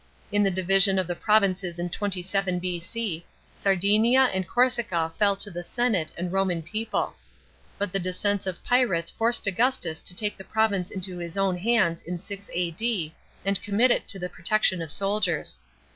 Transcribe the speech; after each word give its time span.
In 0.31 0.41
the 0.41 0.49
division 0.49 0.97
of 0.97 1.05
the 1.05 1.15
provinces 1.15 1.77
in 1.77 1.91
27 1.91 2.57
B.C., 2.57 3.23
Sardinia 3.53 4.31
and 4.33 4.47
Corsica 4.47 5.13
fell 5.19 5.35
to 5.35 5.51
the 5.51 5.61
senate 5.61 6.11
and 6.17 6.31
Roman 6.31 6.63
people; 6.63 7.13
but 7.77 7.93
the 7.93 7.99
descents 7.99 8.47
of 8.47 8.63
pirates 8.63 9.11
forced 9.11 9.45
Augustus 9.45 10.01
to 10.01 10.15
take 10.15 10.37
the 10.37 10.43
province 10.43 10.89
into 10.89 11.19
his 11.19 11.37
own 11.37 11.55
hands 11.55 12.01
in 12.01 12.17
6 12.17 12.49
A.D., 12.51 13.13
and 13.45 13.61
commit 13.61 13.91
it 13.91 14.07
to 14.07 14.17
the 14.17 14.27
protection 14.27 14.81
of 14.81 14.91
soldiers. 14.91 15.59